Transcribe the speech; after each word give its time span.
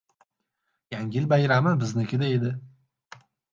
Yangi 0.95 1.19
yil 1.19 1.29
bayrami 1.35 1.75
biznikida 1.85 2.33
edi. 2.41 2.57